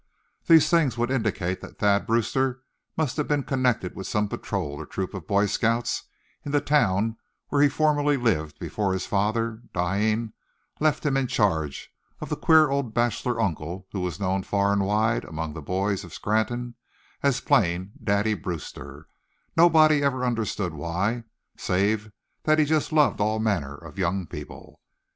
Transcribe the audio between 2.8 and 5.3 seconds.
must have been connected with some patrol, or troop of